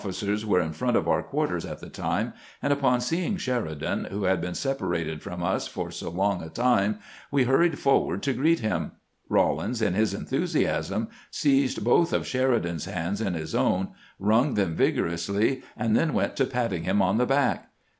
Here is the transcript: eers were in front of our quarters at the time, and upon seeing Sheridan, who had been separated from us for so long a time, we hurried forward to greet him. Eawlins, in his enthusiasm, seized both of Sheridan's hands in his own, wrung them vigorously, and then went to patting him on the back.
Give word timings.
eers 0.03 0.43
were 0.43 0.59
in 0.61 0.73
front 0.73 0.97
of 0.97 1.07
our 1.07 1.21
quarters 1.21 1.63
at 1.63 1.77
the 1.77 1.87
time, 1.87 2.33
and 2.59 2.73
upon 2.73 2.99
seeing 2.99 3.37
Sheridan, 3.37 4.05
who 4.05 4.23
had 4.23 4.41
been 4.41 4.55
separated 4.55 5.21
from 5.21 5.43
us 5.43 5.67
for 5.67 5.91
so 5.91 6.09
long 6.09 6.41
a 6.41 6.49
time, 6.49 6.97
we 7.29 7.43
hurried 7.43 7.77
forward 7.77 8.23
to 8.23 8.33
greet 8.33 8.61
him. 8.61 8.93
Eawlins, 9.29 9.79
in 9.79 9.93
his 9.93 10.15
enthusiasm, 10.15 11.07
seized 11.29 11.83
both 11.83 12.13
of 12.13 12.25
Sheridan's 12.25 12.85
hands 12.85 13.21
in 13.21 13.35
his 13.35 13.53
own, 13.53 13.89
wrung 14.17 14.55
them 14.55 14.75
vigorously, 14.75 15.61
and 15.77 15.95
then 15.95 16.13
went 16.13 16.35
to 16.37 16.45
patting 16.45 16.83
him 16.83 17.03
on 17.03 17.19
the 17.19 17.27
back. 17.27 17.69